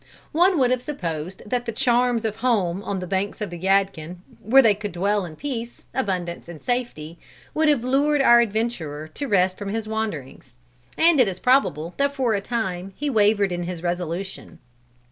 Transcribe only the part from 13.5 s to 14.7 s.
in his resolution.